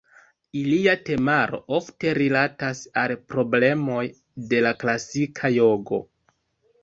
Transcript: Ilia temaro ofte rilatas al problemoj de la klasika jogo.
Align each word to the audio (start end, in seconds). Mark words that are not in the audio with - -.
Ilia 0.59 0.93
temaro 1.09 1.57
ofte 1.79 2.13
rilatas 2.19 2.81
al 3.01 3.13
problemoj 3.33 4.01
de 4.53 4.63
la 4.69 4.71
klasika 4.85 5.55
jogo. 5.59 6.01